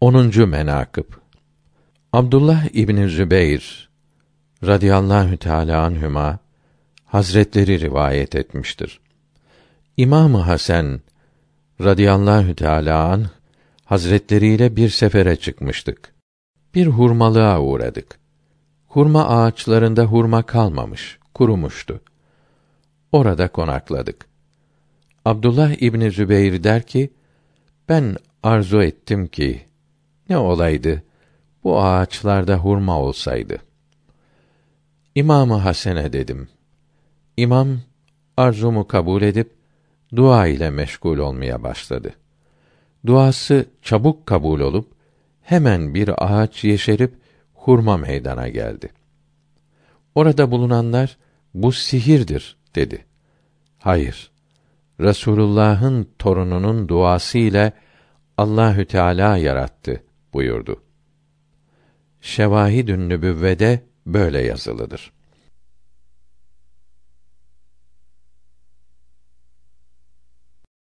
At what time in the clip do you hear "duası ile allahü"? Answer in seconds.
56.88-58.84